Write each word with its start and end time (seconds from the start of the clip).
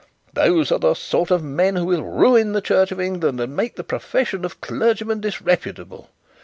Those 0.33 0.71
are 0.71 0.79
the 0.79 0.95
sort 0.95 1.29
of 1.29 1.43
men 1.43 1.75
who 1.75 1.85
will 1.85 2.01
ruin 2.01 2.53
the 2.53 2.61
Church 2.61 2.91
of 2.91 2.99
England, 2.99 3.39
and 3.39 3.55
make 3.55 3.75
the 3.75 3.83
profession 3.83 4.43
of 4.43 4.59
clergyman 4.59 5.21
disreputable. 5.21 6.09